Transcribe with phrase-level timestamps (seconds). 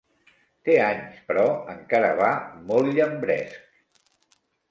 [0.67, 1.43] Té anys, però
[1.75, 2.31] encara va
[2.71, 4.43] molt llambresc.